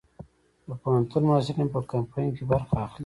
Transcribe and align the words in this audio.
د 0.67 0.69
پوهنتون 0.81 1.23
محصلین 1.29 1.67
په 1.73 1.79
کمپاین 1.91 2.29
کې 2.35 2.43
برخه 2.51 2.75
اخلي؟ 2.85 2.99